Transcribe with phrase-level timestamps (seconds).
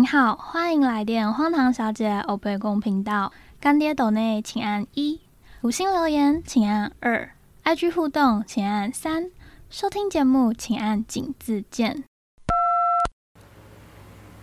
[0.00, 3.34] 您好，欢迎来电荒唐小姐欧贝公频道。
[3.60, 5.20] 干爹斗内请按一，
[5.60, 7.32] 五星留言请按二
[7.64, 9.30] ，IG 互动请按三，
[9.68, 12.02] 收听节目请按井字键。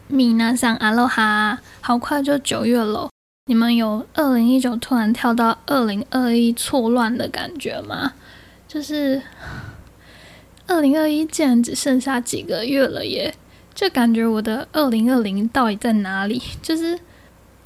[0.08, 3.10] 米娜桑阿罗哈，好快就九月了，
[3.48, 8.14] 你们有二零一九突然跳到二零二一错乱的感觉吗？
[8.67, 9.23] 就是
[10.67, 13.34] 二零二一竟然只剩下几个月了耶！
[13.77, 16.41] 就感觉我的二零二零到底在哪里？
[16.63, 16.99] 就是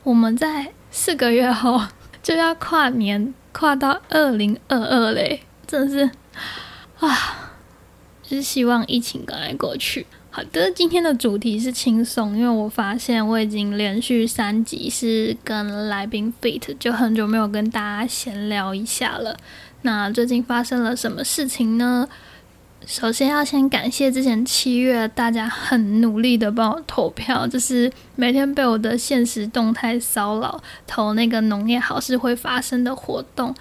[0.03, 1.81] 我们在四个月后
[2.21, 6.11] 就要跨年，跨到二零二二嘞，真的是
[6.99, 7.53] 啊！
[8.21, 10.05] 就是希望疫情赶快过去。
[10.31, 19.37] 好的，今天的主题是轻松，因为我发现我已经连续三集是跟来宾 fit，就很久没有跟大家闲聊一下了。
[19.84, 22.09] 那最近发生了什么事情呢？
[22.85, 33.54] 首先要先感谢之前七月大家很努力的帮我投票，就是每天被我的现实动态骚扰投那个农业好事会发生的活动。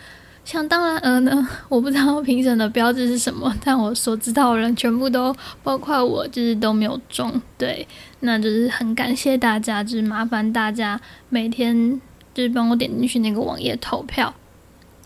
[0.43, 7.41] 想当然而呢，我不知道评审的标志是什么，但我所知道的人全部都包括我，就是都没有中。
[7.59, 7.87] 对，
[8.21, 12.01] 那就是很感谢大家，就是麻烦大家每天
[12.35, 14.35] 就是帮我点进去那个网页投票。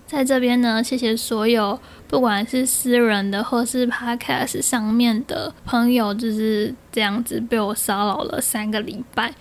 [0.07, 1.79] 在这边呢，谢谢所有
[2.15, 9.35] 不管是私人的或是 Podcast 上面的朋友，就是这样子被我骚扰了三个礼拜。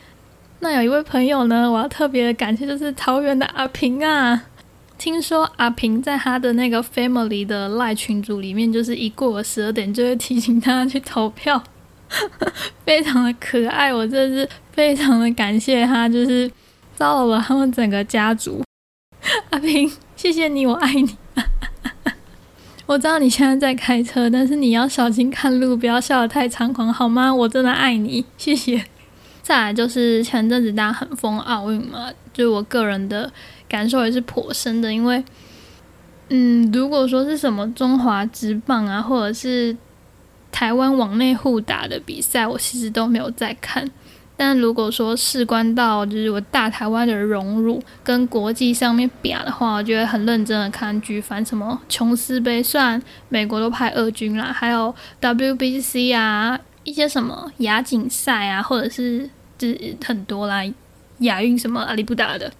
[0.59, 4.45] 那有一位朋友呢，我要特别感谢，就是桃园的阿平啊。
[4.97, 11.63] 听说阿平在他的那个 family 的赖群组里面，就是一过了十二点就会提醒他去投票，
[12.83, 13.93] 非常的可爱。
[13.93, 16.49] 我真的是非常的感谢他，就是
[16.95, 18.63] 骚扰了他们整个家族。
[19.51, 21.15] 阿平，谢谢你，我爱你。
[22.85, 27.33] 我知道你现在在开车，但是你要小心看路，不要笑得太猖狂，好吗？
[27.33, 28.83] 我真的爱你，谢谢。
[29.41, 33.31] 再来就是前阵子大家很疯奥运嘛，就我个人的。
[33.69, 35.23] 感受也是颇深的，因为，
[36.29, 39.75] 嗯，如果说是什么中华职棒啊，或者是
[40.51, 43.89] 台湾往内互打的比赛，我其实都没有在看。
[44.35, 60.63] 但如果说事关到就是我大台湾的融入跟国际上面比的话，我觉得很认真的看举凡什么琼斯杯，虽然美国都派二军啦，还有 WBC 啊，一些什么亚锦赛啊，或者是就是很多啦，
[61.19, 62.51] 亚运什么阿里不达的。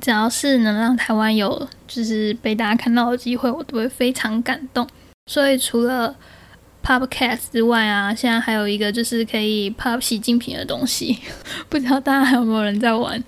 [0.00, 4.86] 只要是能让台湾有就是被大家看到的机会，我都会非常感动。
[5.26, 6.14] 所以除了
[6.88, 11.18] Podcast 之外啊，现在还有一个就是可以 Pop 洗精品的东西，
[11.68, 13.22] 不知道大家还有没有人在玩？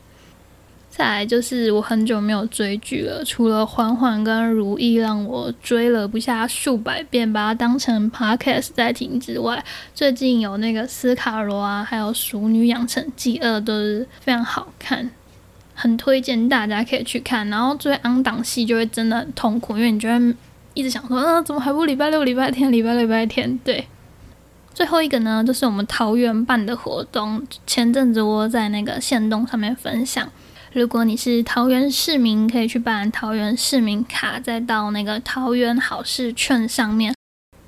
[0.88, 9.62] 再来就是我很久没有追剧了，除了缓缓跟如意让我追了不下数百遍，把它当成 Podcast 在听之外，
[9.94, 15.10] 最近有那个斯卡罗啊，还有熟女养成记二都是非常好看。
[15.74, 20.34] 很推荐大家可以去看，然后追安档戏就会真的很痛苦，因为你就会
[20.74, 23.58] 一直想说，嗯，怎么还不礼拜六、礼拜天、礼拜六、礼拜天？
[23.64, 23.86] 对。
[24.72, 30.30] 最后一个呢，就是我们桃园办的活动，前阵子我在那个线动上面分享，
[30.72, 37.14] 如果你是桃园市民，可以去办桃园市民卡，再到那个桃园好事券上面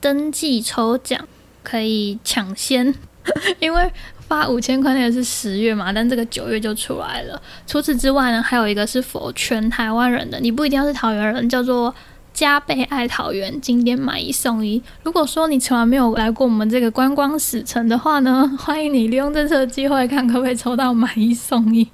[0.01, 1.27] 登记抽奖，
[1.63, 2.95] 可以抢先，
[3.61, 3.91] 因为。
[4.29, 7.43] 发五千块那个是十月嘛，但这个九月就出来了。
[7.67, 11.95] 除此之外呢，还有一个是否全台湾人的，你不一定要是桃园人，叫做
[12.33, 14.83] 加倍爱桃园，经典买一送一。
[15.03, 21.87] 如果说你从来没有来过我们这个观光史城的话呢， 欢迎你利用这次的机会，看可不可以抽到买一送一。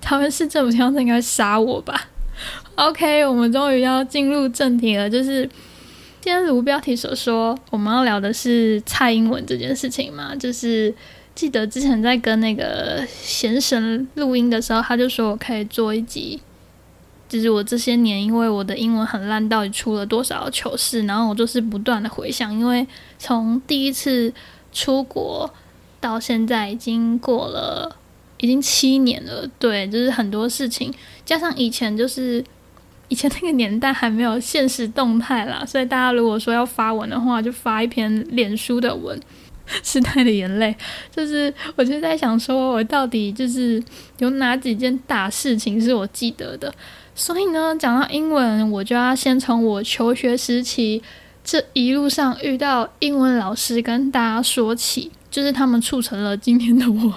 [0.00, 2.08] 桃园市政府现在应该杀我吧
[2.76, 5.42] ？OK，我们终于要进入正题了，就是
[6.20, 10.94] 今天如标题所说，我们要聊的是蔡英文这件事情嘛，就是。
[11.34, 16.40] 记得之前在跟那个贤神录音的时候，他就说我可以做一集，
[17.28, 22.86] 就是我这些年因为我的英文很烂，到底出了多少糗事，然后我就是不断的回想，因为
[23.18, 24.32] 从第一次
[24.72, 25.52] 出国
[26.00, 27.96] 到现在已经过了
[28.38, 30.92] 已经七年了，对，就是很多事情，
[31.24, 32.42] 加上以前就是
[33.08, 39.20] 以前那个年代还没有现实动态啦，所以大家如果说要发文的话，就发一篇脸书的文。
[39.82, 40.74] 时代的眼泪，
[41.14, 43.82] 就是我就在想，说我到底就是
[44.16, 46.74] 有哪几件大事情是我记得的。
[47.18, 51.02] 所以呢，讲到英文，我就要先从我求学时期
[51.42, 57.14] 这一路上遇到英文老师跟大家说起，就是他们促成了今天的我。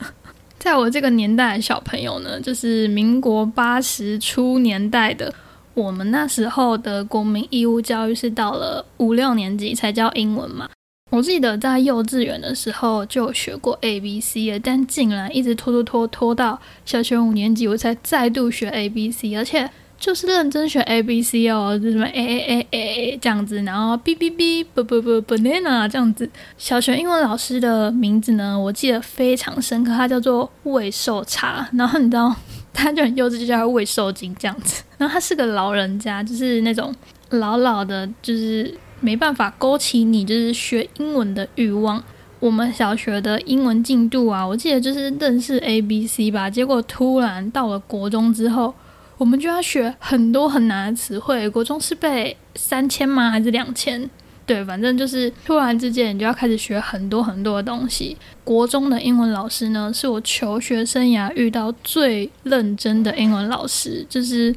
[0.60, 5.32] 在我这个年代的小朋友呢，就是民国八十初年代的，
[5.72, 10.68] 我们那时候的国民义务教育是到了五六年级才教英文嘛。
[11.10, 19.68] 我记得在幼稚园的时候就学过 A B C 了，但竟然一直拖拖拖拖到小学五年级，我才再度学 A B C，而且
[19.98, 25.88] 就是认真学 A B C 哦，就什么 A A A A A 这样子，然后 B B B 不不不 banana
[25.88, 26.28] 这样子。
[26.58, 32.36] 小学英文老师的名字呢，我记得非常深刻，他叫做魏寿茶，然后你知道
[32.74, 34.84] 他就很幼稚，就叫他魏寿金这样子。
[34.98, 36.94] 然后他是个老人家，就是那种
[37.30, 38.72] 老老的，就是。
[39.00, 42.02] 没办法勾起你就是学英文的欲望。
[42.40, 46.48] 我们小学的英文进度啊，我记得就是认识 A B C 吧。
[46.48, 48.72] 结果突然到了国中之后，
[49.16, 51.48] 我们就要学很多很难的词汇。
[51.50, 53.30] 国中是背三千吗？
[53.30, 54.08] 还是两千？
[54.46, 58.16] 对，反正就是突然之间你就要开始学很多很多的东西。
[58.44, 64.54] 国中的英文老师呢，是我求学生涯遇到最认真的英文老师，就是。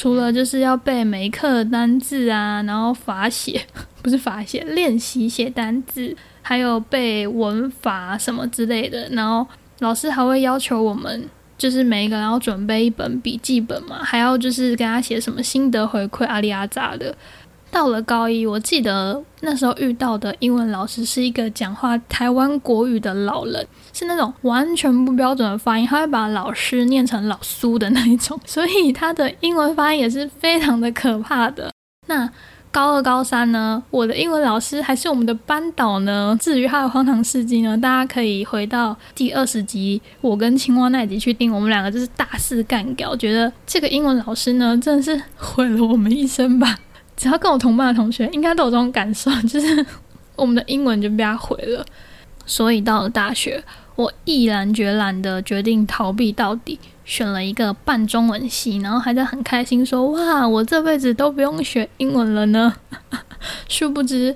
[0.00, 3.60] 除了就是要背每一课的单字啊，然后法写，
[4.00, 9.08] 不是法写，练习写单字，还有背文法什么之类的。
[9.08, 9.44] 然后
[9.80, 11.28] 老师还会要求我们，
[11.58, 17.12] 就是每一个人要准备一本笔记本嘛，还要就是给他写什么心得回馈阿里阿扎的。
[17.70, 31.70] 到了高一，我记得那时候遇到的英文老师是一个讲话台湾国语的老人，是那种完全不标准的发音，他会把老师念成老苏的那一种，所以他的英文发音也是非常的可怕的。
[32.06, 32.28] 那
[32.70, 36.36] 高二、高三呢，我的英文老师还是我们的班导呢。
[36.40, 46.78] 至于他的荒唐事迹呢，大家可以回到第二十集我跟青蛙那集去听，我们两个就是大肆干掉，觉得这个英文老师呢，真的是 毁了我们一生吧。
[47.18, 49.84] 只要跟我同班的同学，应该都有这种感受， 就是
[50.36, 51.84] 我们的英文就被他毁了。
[52.46, 53.62] 所以到了大学，
[53.96, 62.72] 我毅然决然的决定逃避到底，选了一个半中文系，然后还在很开心说：“哇，我这辈子都不用学英文了呢。
[63.68, 64.34] ”殊不知，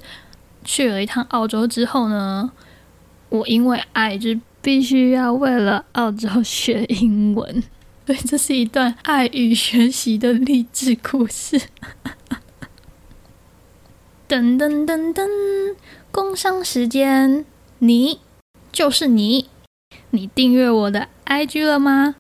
[0.65, 2.51] 去了一趟澳洲之后呢，
[3.29, 7.63] 我因为爱，就必须要为了澳洲学英文。
[8.05, 11.61] 对，这是一段爱与学习的励志故事。
[14.33, 15.29] 噔噔噔噔，
[16.11, 17.45] 工商时间，
[17.81, 18.19] 你
[18.73, 19.51] 就是你，
[20.09, 22.15] 你订阅我的 IG 了吗？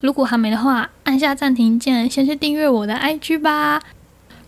[0.00, 3.80] 如果还没的话，按下暂停键，先去订阅我的 IG 吧。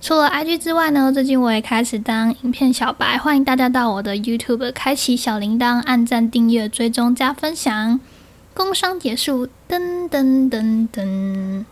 [0.01, 8.01] 除了 IG 之外呢，最近我也开始当影片小白，欢迎大家到我的 YouTube 开启小铃铛，按赞、订阅、追踪、加分享。
[8.55, 11.65] 工商结束，噔噔噔噔。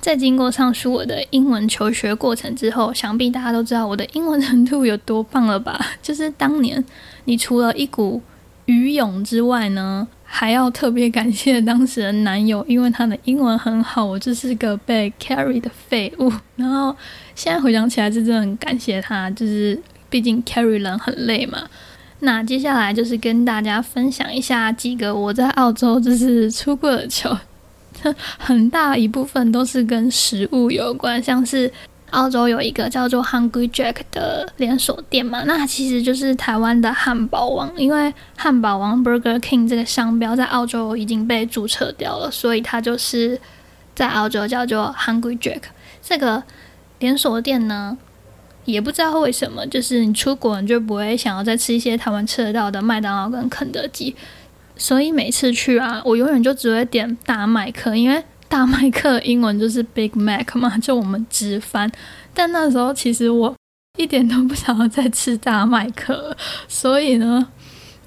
[0.00, 5.78] 在经过上述我的英文求学过程之后，想必大家都知道我的英文程度有多棒了吧？
[6.00, 6.82] 就是当年
[7.26, 8.22] 你除了一股
[8.64, 16.32] 鱼勇之外呢，还要特别感谢当时的男友，因为他的英文很好，我就是个被 carry 的废物。
[16.56, 16.96] 然后
[17.34, 21.58] 现在回想起来，是真的很感谢他，就是毕竟 carry 人很累嘛。
[22.20, 27.36] 那接下来就是跟大家分享一下几个我在澳洲就是出过的糗。
[28.38, 31.70] 很大一部分都是跟食物有关，像是
[32.10, 43.38] 澳洲有一个叫做 Hungry Jack 的连锁店嘛，那其实就是台湾的汉堡王，因为汉堡王 Burger King 这个商标在澳洲已经被注册掉了，所以它就是
[43.94, 45.62] 在澳洲叫做 Hungry Jack
[46.02, 46.42] 这个
[46.98, 47.96] 连锁店呢，
[48.64, 54.16] 也不知道为什么，就是你出国你就不会想要再吃一些台湾吃得到的麦当劳跟肯德基。
[54.80, 61.92] 所以每次去啊，我永远就只会点大麦克，因为大麦克英文就是 Big Mac 嘛，就我们直翻。
[62.32, 63.54] 但那时候其实我
[63.98, 66.34] 一点都不想要再吃大麦克，
[66.66, 67.46] 所以呢，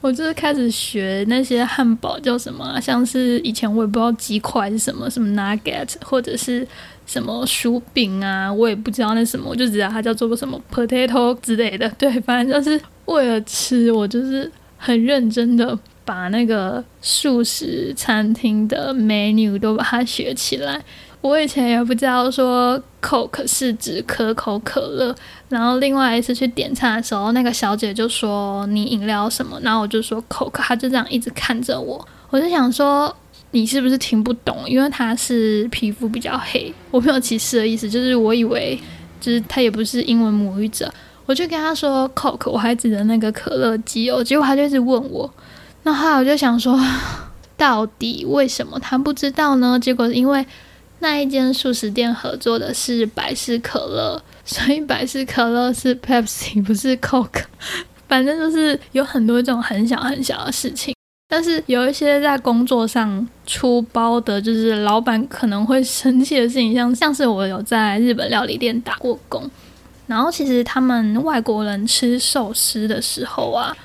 [0.01, 6.67] 我就是开始学那些汉堡叫什么，像是以前我也不知道鸡块是什么，什么 Nugget 或者是
[7.05, 11.87] 什么薯饼啊，我也不知道那什么，我就知道它叫做个什么 Potato 之类的。
[11.99, 15.77] 对，反正就是为了吃，我就是很认真的。
[16.05, 20.83] 把那个素食餐厅的 menu 都把它学起来。
[21.21, 25.15] 我以前也不知道说 Coke 是指可口可乐，
[25.47, 33.15] 然后另外一次去点餐的时候，那个小姐就说你饮料什么，然后我就说 Coke，她就这样一直看着我，我就想说
[33.51, 34.65] 你是不是听不懂？
[34.67, 38.77] 因为她是皮肤比较黑，我没有歧视的意思，就是我以为
[39.21, 40.93] 就是她也不是英文母语者，
[41.25, 45.33] 我就跟她说 Coke，我还指着那个可乐机哦，结果她就一直问我。
[45.83, 46.79] 那后来我就想说，
[47.57, 49.77] 到底为什么他不知道呢？
[49.79, 50.45] 结果因为
[50.99, 57.43] 那一间素食店合作的是百事可乐， 所以百事可乐是 Pepsi 不是 Coke。
[58.07, 60.95] 反正就是有很多这种很小很小的事情，
[61.27, 69.49] 但是有一些在工作上出包的，就是老板可能会生气的事情，像像是我有在日本料理店打过工。
[70.05, 73.75] 然后其实他们外国人吃寿司的时候啊，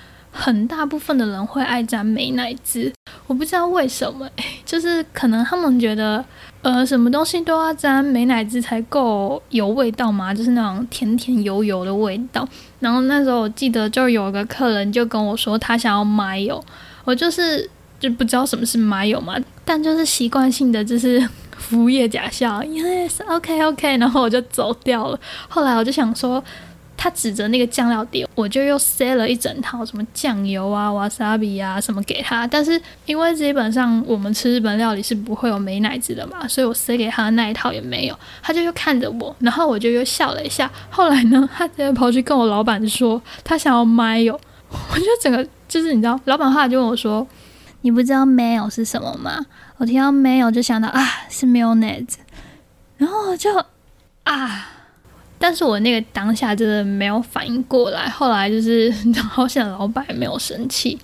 [0.40, 2.92] 很大部分的人会爱沾美乃滋，
[3.26, 4.30] 我不知道为什么，
[4.64, 6.24] 就是可能他们觉得，
[6.62, 12.48] 呃，什么东西都要沾美乃滋才够有味道嘛，就是那种甜甜油油的味道。
[12.78, 16.64] 然后那时候我记得就有个客人就跟我说，他想要买油，
[17.04, 17.68] 我就是
[17.98, 21.28] 就不知道什么是买油嘛，但就是习惯性的就是。
[21.58, 25.18] 服务业假笑，Yes，OK，OK，然后我就走掉了。
[25.48, 26.42] 后来我就想说，
[26.98, 32.46] 他指着那个酱料碟，我就又塞了一整套什么酱油啊、wasabi 啊什么给他。
[32.46, 38.18] 但是因为基本上我们吃日本料理是不会有美奶滋的嘛，所以我塞给他的那一套也没有。
[38.42, 40.70] 他就又看着我，然后我就又笑了一下。
[40.90, 44.38] 后来呢，他直接跑去跟我老板说，他想要 mayo。
[44.92, 47.26] 我就整个就是你知道，老板后来就问我说。
[47.82, 49.46] 你不知道 mayo 是什么吗？
[49.76, 51.00] 我听到 mayo 就想到啊，
[51.30, 52.16] 是 mayonnaise，
[52.96, 53.50] 然后就
[54.24, 54.66] 啊，
[55.38, 58.08] 但是我那个当下真的没有反应过来。
[58.08, 58.92] 后来就是
[59.30, 60.98] 好险，老板没有生气。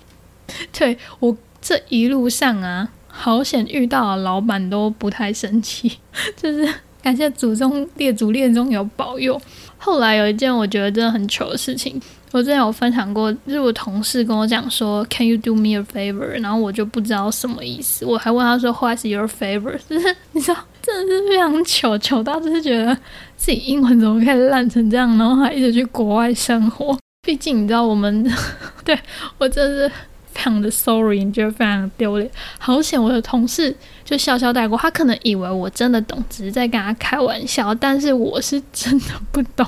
[0.77, 5.97] 对我这一路上啊，好险遇到老板都不太生气，
[6.35, 6.67] 就是
[7.01, 9.39] 感谢祖宗列祖列宗有保佑。
[9.77, 12.01] 后来有一件我觉得真的很糗的事情。
[12.31, 16.41] 我之前有分享过，就是我同事跟我讲说，Can you do me a favor？
[16.41, 19.77] 然后我就不知道什么意思，我还问他说，What is your favor？
[19.89, 22.95] 就是你知道，真的是非常糗，糗到就是觉得
[23.35, 26.95] 自己英文怎么可以烂成这样，然后还一直去国外生活。
[27.23, 28.23] 毕竟你知道，我们
[28.85, 28.97] 对
[29.39, 29.95] 我真的是
[30.31, 32.29] 非常的 sorry，你觉得非常丢脸。
[32.59, 39.65] 好险，我的同事就笑笑带过，他可能以为我真的懂，只是在跟他开玩笑，但是我是真的不懂。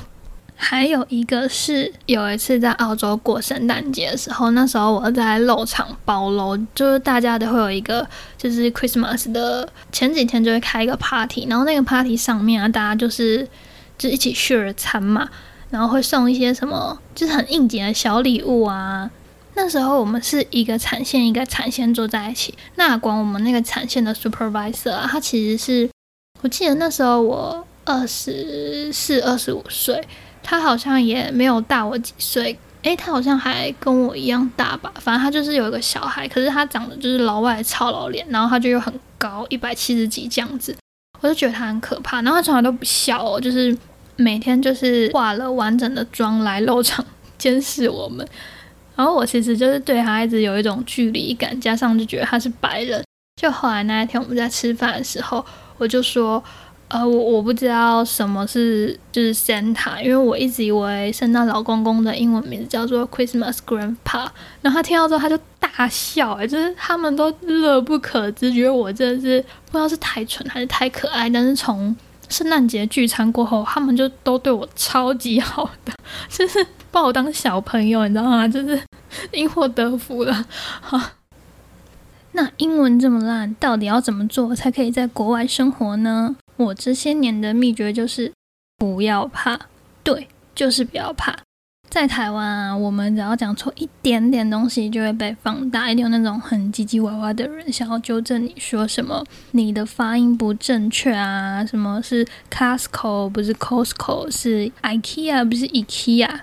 [0.60, 8.04] 还有一个是有一次在澳洲过圣诞节的时候，那时候我在肉场包楼，就是大家都会有一个
[8.36, 13.46] 就是 Christmas 的前几天就会开一个 party，然后那个 party 上面啊，大家就是
[13.96, 15.28] 就一起 share 餐嘛，
[15.70, 19.08] 然后会送一些什么就是很应景的小礼物啊。
[19.54, 25.88] 那时候我们是一个产线一个产线坐在一起，那管我们那个产线的 supervisor 啊，他其实是
[26.42, 30.02] 我记得那时候我二十四二十五岁。
[30.50, 34.90] 他好像也没有大我几岁，诶，他好像还跟我一样大吧。
[34.98, 40.74] 反正他就是有一个小孩，可是他长得就是老外超老脸，然后他就又很高，一百七十几这样子，
[41.20, 42.22] 我就觉得他很可怕。
[42.22, 43.76] 然后他从来都不笑哦，就是
[44.16, 47.04] 每天就是化了完整的妆来露场
[47.36, 48.26] 监视我们。
[48.96, 53.04] 然后我其实就是对他一直有一种距离感，加上就觉得他是白人。
[53.38, 55.44] 就后来那一天我们在吃饭的时候，
[55.76, 56.42] 我就说。
[56.88, 64.26] 呃，我我不知道什么是就是 Santa，因为我一直以为圣诞老公公的英文名字叫做 Christmas Grandpa，
[64.62, 71.28] 然后他听到之后他就大笑，哎，就是他们都乐不可支，觉得我真的是不知道是太蠢还是太可爱。
[71.28, 71.94] 但是从
[72.30, 75.92] 圣诞节聚餐过后，他们就都对我超级好的，
[76.30, 78.48] 就是把我当小朋友，你知道吗？
[78.48, 78.80] 就是
[79.32, 80.46] 因祸得福了。
[80.80, 80.98] 好，
[82.32, 86.34] 那英文这么烂，到底要怎么做才可以在国外生活呢？
[86.58, 88.30] 我这些年的秘诀就是
[88.76, 89.58] 不要怕，
[90.02, 91.34] 对，就是不要怕。
[91.88, 106.40] 在台湾啊，我们只要讲错一点点东西，就会被放大，一定有那种很唧唧歪歪的人想要纠正你说什么，你的发音不正确啊，什么是 Costco 不是 Costco，是 IKEA 不是 IKEA 啊，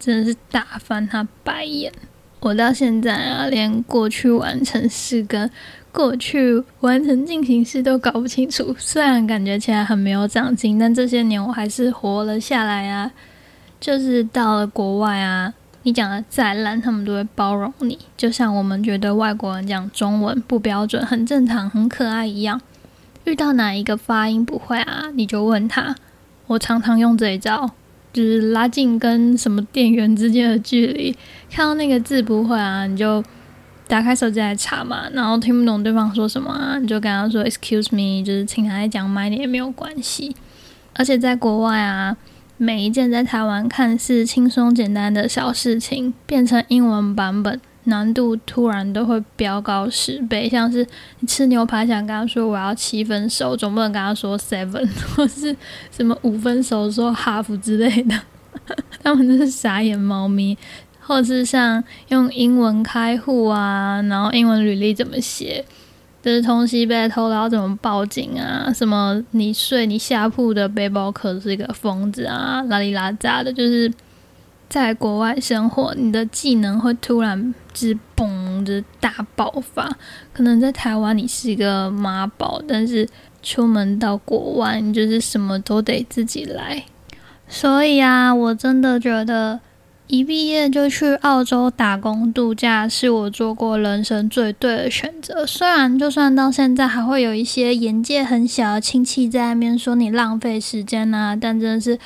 [0.00, 1.92] 真的是大翻他白眼。
[2.40, 5.50] 我到现在啊，连过去完成式跟
[5.92, 8.74] 过去完成进行式都搞不清楚。
[8.78, 13.10] 虽然感觉起来很没有长进，但这些年我还是活了下来啊。
[13.80, 15.52] 就是到了国外啊，
[15.82, 17.98] 你讲的再烂，他们都会包容你。
[18.16, 22.60] 就像我们觉得外国人讲中文不标准、很正常、很可爱一样。
[23.24, 25.94] 遇到哪一个发音不会啊，你就问他。
[26.46, 27.70] 我常常用这一招。
[28.10, 31.14] 就是拉近跟什么店员之间的距离，
[31.50, 33.22] 看到那个字不会啊，你就
[33.88, 40.36] 打开手机来查嘛，然后听不懂对方说什么啊，你就跟他说 “excuse me”，就是请他再讲慢点也没有关系。
[40.94, 42.16] 而且在国外啊，
[42.56, 47.60] 每一件在台湾看似轻松简单的小事情，变成英文版本。
[47.84, 50.86] 难度突然都会飙高十倍，像是
[51.20, 55.56] 你吃牛排想跟他说我要七分熟，总不能跟他说 seven 或是
[55.90, 58.14] 什么五分熟说 half 之类的，
[59.02, 60.54] 他们就是傻眼猫咪。
[61.08, 65.64] 或者是像用英文开户啊，然后英文履历怎么写，
[66.22, 68.70] 就是东西被偷了要怎么报警啊？
[68.72, 72.62] 什么你睡你下铺的背包客是一个疯子啊？
[72.68, 73.90] 拉里拉扎的，就是。
[74.68, 79.90] 在国外生活，你的技能会突然之嘣的大爆发。
[80.30, 83.08] 可能在台湾你是一个妈宝，但是
[83.42, 86.84] 出门到国外，你就是什么都得自己来。
[87.48, 89.58] 所以啊，我真的觉得
[90.08, 95.46] 一毕业就去澳洲打工度假是我做过人生最对的选择。
[95.46, 101.98] 虽然就算到现在还会有一些眼界很小的亲戚在那边说你浪费时间啊，但真的是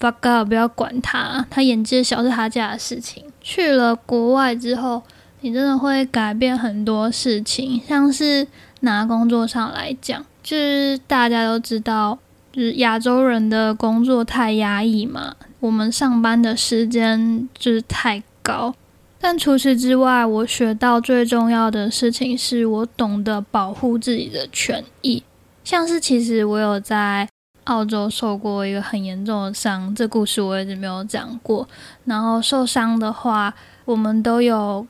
[0.00, 3.24] fuck up，不要管他，他眼界小是他家的事情。
[3.40, 5.02] 去了国外之后，
[5.40, 8.46] 你真的会改变很多事情，像是
[8.80, 10.24] 拿工作上来讲。
[10.42, 12.18] 就是大家都知道，
[12.52, 18.74] 就是亚洲人的工作太压抑嘛，我们上班的时间就是太高。
[19.18, 25.22] 但除此之外，我学到最重要的事情是我懂得保护自己的权益。
[25.64, 27.26] 像是其实我有在
[27.64, 31.66] 澳洲受过一个很严重的伤，这故事我一直没有讲过。
[32.04, 33.54] 然后受伤的话，
[33.86, 34.86] 我们都有。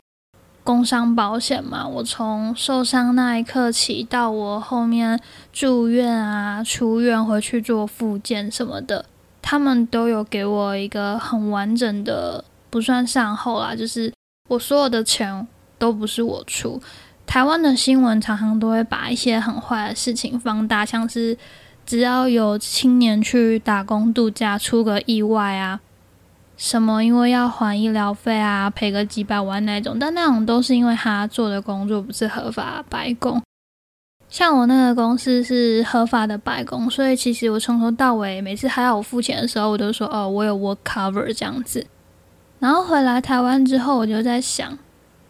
[0.64, 5.20] 工伤保险嘛，我从受伤那一刻起到我后面
[5.52, 9.04] 住院啊、出院回去做复健什么的，
[9.46, 14.10] 他们都有给我一个很完整的，不算善后啦，就是
[14.48, 15.46] 我所有的钱
[15.78, 16.80] 都不是我出。
[17.26, 21.36] 台湾的新闻常常都会把一些很坏的事情放大，像是
[21.84, 25.80] 只要有青年去打工度假出个意外啊。
[26.56, 27.04] 什么？
[27.04, 33.42] 因为要还医疗费啊，赔个几百万那种，但那种都是因为他做的工作不是合法白工。
[34.34, 41.86] 像我那个公司是合法的白工，所以其实我从头到尾每次还要我付钱的时候，我都说哦，我有 work cover 这样子。
[42.58, 44.76] 然后回来台湾之后，我就在想，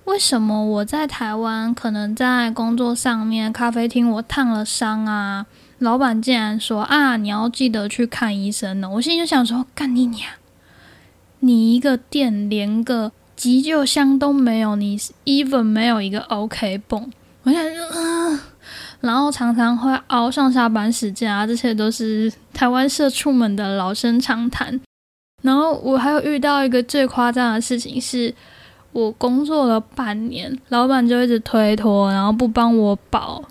[0.07, 5.45] 为什么我在台湾可能在工作上面，咖啡厅我烫了伤啊，
[5.81, 8.89] 老板竟然说啊，你要记得去看医生呢。
[8.89, 10.31] 我心里就想说，干你娘！
[11.41, 14.97] 你一个店连个急救箱都没有，你
[15.27, 18.41] even 没有一个 OK 泵，我想，说啊，
[19.05, 24.81] 然后常常会熬上下班时间啊，这些都是台湾社畜们的老生常谈。
[25.43, 28.35] 然后我还有遇到一个最夸张的事情，是
[28.93, 33.43] 我工作了半年，老板就一直推脱，然后不帮我保，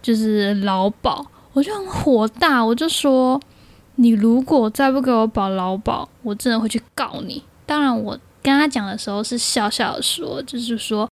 [0.00, 3.40] 就是劳保，我就很火大，我就说。
[3.96, 7.40] 你如果再不给我保劳保，我真的会去告你。
[7.66, 11.06] 当然，我跟他讲的时候是笑笑的说，就是说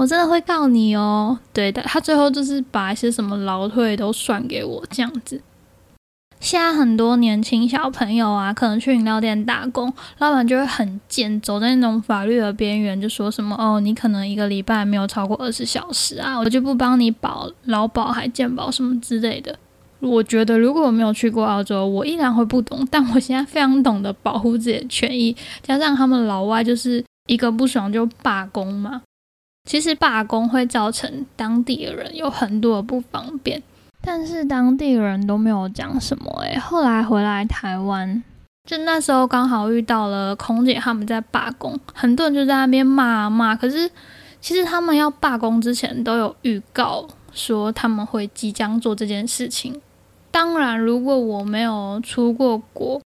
[0.00, 1.38] 我真的会告你哦。
[1.52, 5.38] 对的，他最后就是把一些什么劳退都算给我这样子。
[6.40, 19.54] 现在很多年轻小朋友啊，可能去饮料店打工，老板就会很贱，走在那种法律的边缘，就说什么哦，你可能一个礼拜没有超过二十小时啊，我就不帮你保劳保还健保什么之类的。
[19.98, 22.88] 我觉得，如果我没有去过澳洲，我依然会不懂。
[22.90, 29.02] 但我现在非常懂得保护自己的权益，加上他们老外就是一个不爽就罢工嘛。
[29.70, 33.62] 其实罢工会造成当地的人有很多的不方便，
[34.02, 36.28] 但是当地人都没有讲什么。
[36.40, 38.20] 诶，后来回来台湾，
[38.68, 43.54] 就那时候刚好遇到了空姐他们在罢工，很多人就在那边骂骂。
[43.54, 43.88] 可是
[44.40, 49.80] 其实他们要罢工之前都有预告说他们会即将做这件事情。
[50.32, 53.00] 当然，如果我没有出过国，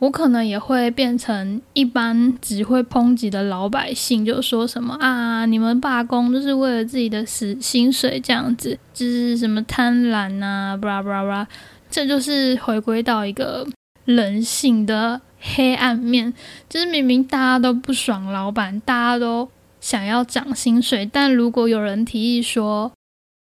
[0.00, 11.46] 我可能也会变成一般只会抨击的老百姓，就说什么啊，你们罢工就是为了自己的死薪水这样子，就是什么贪婪啊，布拉布拉布拉，
[11.90, 13.66] 这就是回归到一个
[14.06, 16.32] 人性的黑暗面，
[16.66, 19.50] 就是明明大家都不爽老板，大家都
[19.82, 22.90] 想要涨薪水，但如果有人提议说，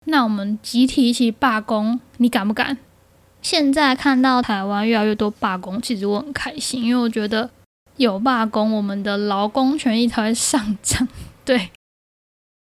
[0.06, 2.80] 那我们集体一起罢工，你敢不敢？
[3.50, 7.50] 现在看到台湾越来越多罢工，其实我很开心，因为我觉得
[7.96, 11.08] 有罢工，我们的劳工权益才会上涨。
[11.46, 11.70] 对，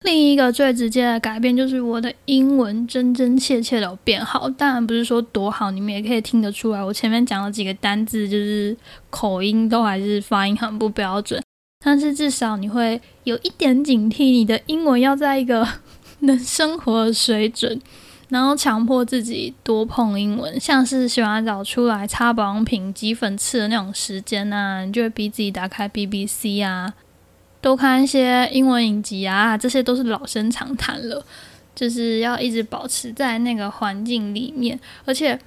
[0.01, 8.75] 另一个最直接的改变就是我的英文真真切切的有变好，当然不是说多好，你们也可以听得出来，我前面讲了几个单字，就是
[9.11, 11.39] 口音都还是发音很不标准，
[11.85, 15.69] 但是至少你会有一点警惕，你的英文要在一个
[16.21, 17.79] 能生活的水准。
[18.33, 26.95] 然后强迫自己多碰英文，像是洗完澡出来擦保养品、挤粉刺的那种时间啊，你就会逼自己打开 BBC 啊，
[27.61, 31.23] 多看一些英文影集啊，这些都是老生常谈了。
[31.75, 35.38] 就是要一直保持在那个环境里面，而且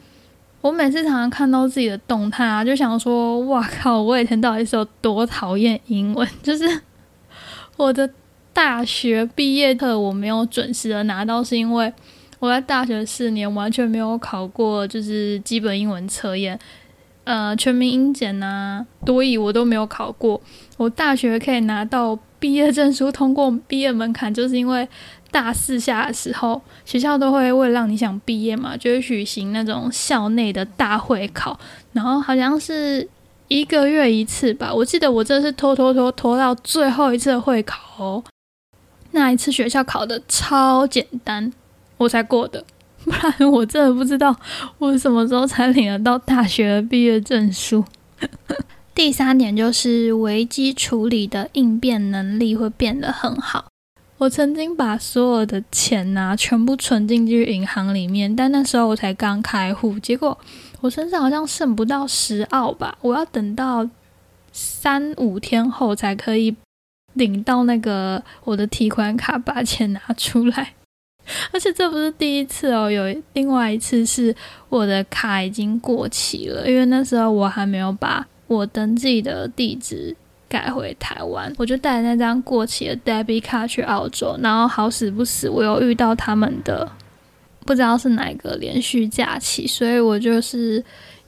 [0.62, 4.00] 我每次常常看到自己的动态啊，就想说：哇靠！
[4.00, 6.28] 我以前到底是有多讨厌英文？
[6.44, 6.82] 就是
[7.78, 8.08] 我的
[8.54, 11.92] 大学毕业课我没有准时的拿到，是因为。
[12.40, 16.60] 我在大学四年完全没有考过，就是基本英文测验，
[17.24, 20.40] 呃，全民英检呐，多语我都没有考过。
[20.78, 24.88] 我大学可以拿到毕业证书，通过毕业门槛，就是因为
[25.32, 31.58] 大四下的时候，学校都会为了让你想毕业嘛，就会举行那种校内的大会考，
[31.94, 33.08] 然后好像是
[33.48, 34.74] 一个月一次吧。
[34.74, 38.24] 我记得我这是拖拖拖拖到最后一次会考哦，
[39.12, 41.52] 那一次学校考的超简单，
[42.06, 42.64] 我才过的。
[43.04, 44.36] 不然我真的不知道
[44.80, 47.86] 我什么时候才领得到大学毕业证书。
[48.96, 53.66] 第三点就是危机处理的应变能力会变得很好。
[54.18, 60.38] 我曾经把所有的钱呐全部存进去银行里面，但那时候我才刚开户，结果
[60.80, 63.88] 我身上好像剩不到十澳吧，我要等到
[64.54, 66.56] 三五天后才可以
[67.14, 70.74] 领到那个我的提款卡，把钱拿出来。
[71.52, 74.36] 而且这不是第一次哦，有另外一次是
[74.70, 80.16] 我的卡已经过期了，因为那时候我还没有把我登记的地址。
[80.48, 86.90] 改回台湾，我就带着那张过期的 debit 卡去澳洲，然后好死不死，我又遇到他们的
[87.66, 90.82] 不知道是哪个连续假期，所以我就是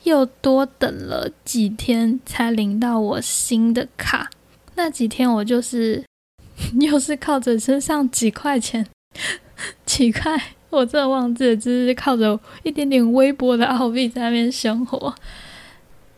[0.03, 4.29] 又多等了几天才领到我新的卡。
[4.75, 6.01] 那几天我就是
[6.79, 8.85] 又是靠着身上几块钱，
[9.85, 15.13] 奇怪，我真的忘记了，就是靠着一点点微薄的澳币在那边生活。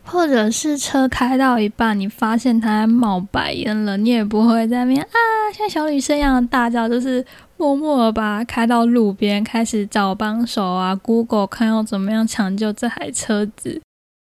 [0.05, 5.15] 或者是车开到一半，你发现它冒白烟了，你也不会在那边啊，
[5.53, 7.23] 像小女生一样的大叫，就是
[7.57, 13.79] 默默的把它开到路边，开始找帮手啊，Google 看要怎么样抢救这台车子。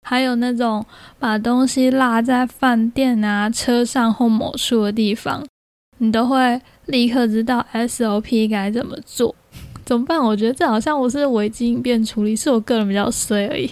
[0.05, 0.85] 还有那种
[1.17, 5.45] 把东西落在饭店啊、车上或某处的地方，
[5.99, 9.33] 你都会立刻知道 SOP 该怎么做。
[9.85, 10.19] 怎么办？
[10.19, 13.71] 我觉得这好像我是危机应变处理，是我个人比较衰而已。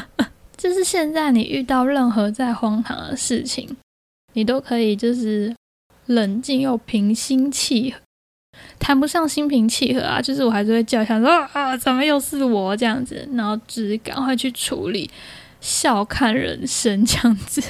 [0.58, 3.68] 就是现在，你遇到任何再荒唐的事情，
[4.34, 5.54] 你都可以就是
[6.06, 7.98] 冷静又平心气和，
[8.78, 15.10] 谈不上心平气和啊，就是我还是会叫一下说啊，怎么又是我这样子，然后只赶快去处理，
[15.62, 17.62] 笑看人生这样子。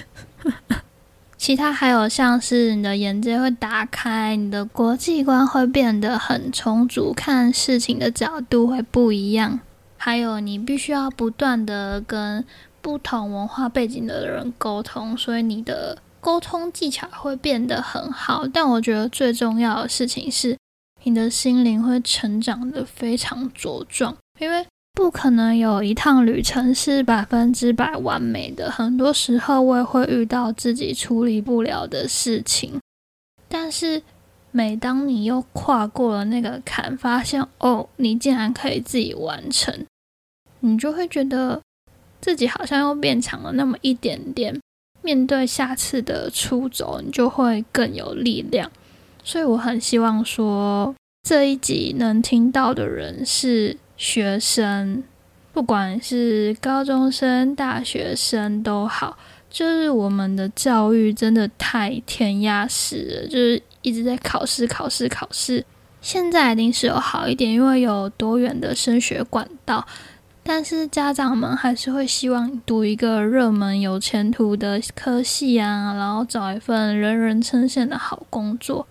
[1.44, 9.60] 其他还有像是你的眼界会打开，你的国际观会变得很充足，看事情的角度会不一样，
[9.98, 12.42] 还有你必须要不断的跟。
[12.80, 18.46] 不同文化背景的人沟通，所以你的沟通技巧会变得很好。
[18.50, 20.56] 但我觉得最重要的事情是，
[21.02, 24.16] 你的心灵会成长的非常茁壮。
[24.40, 32.80] 因为不可能有一趟旅程是百分之百完美的，很多时候我也会遇到自己处理不了的事情。
[33.48, 34.02] 但是
[34.50, 39.84] 每当你又跨过了那个坎，发现哦，你竟然可以自己完成，
[40.60, 41.60] 你就会觉得。
[42.20, 44.58] 自己好像又变强了那么一点点，
[45.02, 48.72] 面对下次的出走，你就会更有力量。
[49.22, 50.94] 所以我很希望说，
[51.28, 55.02] 这一集能听到的人是学生，
[55.52, 59.16] 不管是高中生、大学生都好，
[59.48, 65.64] 就是我们的教育真的太填鸭式了，就是一直在考试、考试、考试。
[66.00, 69.86] 现在一定是有好一点，因为有多元的升学管道。
[70.46, 78.86] 但是家长们还是会希望读一个热门、有前途的科系啊，然后找一份人人称羡的好工作。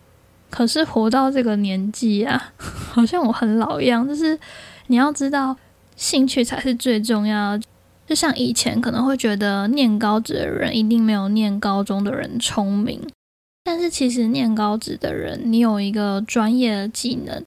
[0.49, 4.07] 可是活到这个年纪啊， 好像我很老一样。
[4.07, 4.35] 就是
[4.87, 5.57] 你要知道，
[5.95, 7.59] 兴趣才是最重要。
[8.05, 12.99] 就像以前可能会觉得念高职的人一定没有念高中的人聪明，
[13.63, 17.43] 但是其实念高职的人，你有一个专业的技能。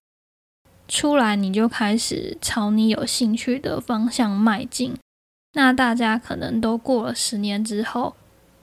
[0.88, 4.94] 出来你就开始朝你有兴趣的方向迈进。
[5.52, 8.14] 那大家可能都过了十年之后，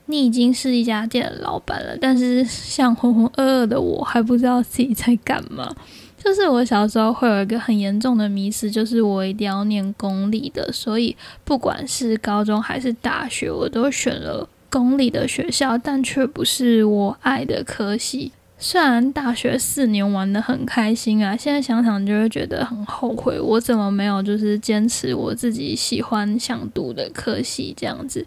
[0.06, 1.96] 你已经是一家店的老板了。
[2.00, 5.76] 但是像浑浑噩噩的我，还不知道自己在干嘛。
[6.24, 10.72] 就是我小时候会有一个很严重的迷思，就是我一定要念公立的。
[10.72, 18.32] 所以不管是高中还是大学，我都选了公立的学校，但却不是我爱的科系。
[18.56, 28.24] 虽然大学四年玩的很开心啊，现在想想就会觉得很后悔，我怎么没有就是坚持我自己喜欢想读的科系这样子。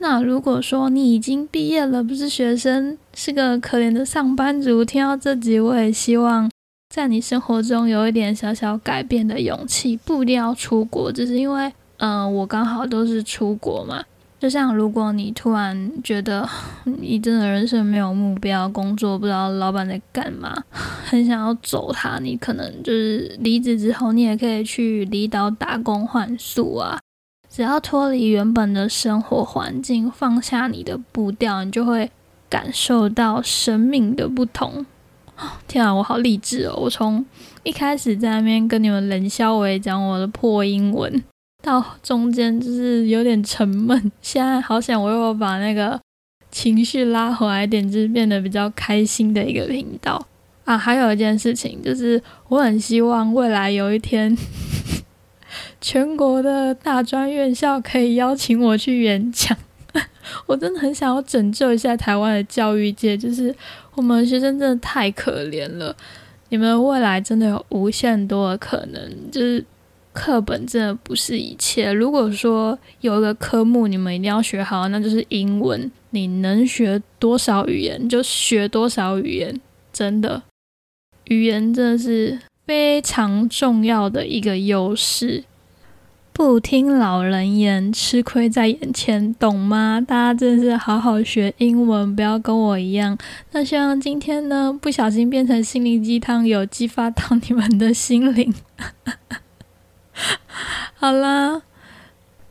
[0.00, 6.50] 那如果说你已经毕业了，不是学生，是个可怜的上班族，听到这集，我也希望
[6.88, 14.02] 在你生活中有一点小小改变的勇气，不一定要出国，只是因为，嗯，我刚好都是出国嘛。
[14.40, 16.48] 就像如果你突然觉得
[16.84, 20.64] 你真的人生没有目标，工作不知道老板在干嘛，
[21.04, 26.98] 很想要走他，你可能就是离职之后，你也可以去离岛打工换宿啊。
[27.50, 32.10] 只要脱离原本的生活环境，放下你的步调，你就会
[32.48, 34.86] 感受到生命的不同。
[35.66, 36.74] 天啊，我好励志哦！
[36.76, 37.24] 我从
[37.62, 41.22] 一开始在那边跟你们冷笑为讲我的破英文。
[41.62, 44.12] 到中间就是有点沉闷。
[44.22, 46.00] 现在好想我又把那个
[46.50, 50.24] 情绪拉回来一点，就是变得比较开心的一个频道
[50.64, 50.78] 啊。
[50.78, 54.36] 还有一件事情就是，我很希望未来有一天，
[55.80, 59.56] 全国的大专院校可以邀请我去演讲。
[60.46, 63.54] 我真的很想要拯救一下台湾的教育界，就是
[63.94, 65.94] 我们学生真的太可怜了。
[66.50, 69.64] 你们未来真的有无限多的可能，就是
[70.12, 71.92] 课本真的不是一切。
[71.92, 75.90] 如果说有一个科目你们一定要学好，那就是英文。
[76.10, 79.60] 你能学多少语言就学多少语言，
[79.92, 80.42] 真的，
[81.24, 85.44] 语言真的是非常重要的一个优势。
[86.38, 90.00] 不听老人言，吃亏在眼前，懂吗？
[90.00, 93.18] 大家真的是好好学英文，不要跟我一样。
[93.50, 98.54] 那希望今天呢，不小心变成心灵鸡汤，有激发到你们的心灵。
[100.94, 101.62] 好啦，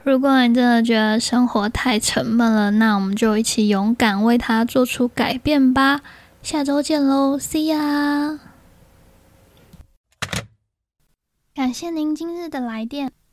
[0.03, 6.01] 如果你真的觉得生活太沉闷了，那我们就一起勇敢为它做出改变吧。
[6.43, 8.39] 下周见喽，See ya！
[11.55, 13.16] 感谢您今日的来电。